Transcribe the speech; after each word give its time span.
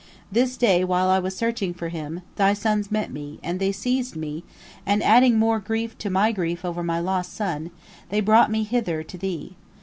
This 0.31 0.57
day, 0.57 0.83
while 0.83 1.11
I 1.11 1.19
was 1.19 1.37
searching 1.37 1.75
for 1.75 1.89
him, 1.89 2.21
thy 2.35 2.55
sons 2.55 2.89
met 2.91 3.11
me, 3.13 3.39
and 3.43 3.59
they 3.59 3.71
seized 3.71 4.15
me, 4.15 4.43
and, 4.83 5.03
adding 5.03 5.37
more 5.37 5.59
grief 5.59 5.95
to 5.99 6.09
my 6.09 6.31
grief 6.31 6.65
over 6.65 6.81
my 6.81 6.99
lost 6.99 7.33
son, 7.35 7.69
they 8.09 8.19
brought 8.19 8.49
me 8.49 8.63
hither 8.63 9.03
to 9.03 9.17
thee. 9.19 9.57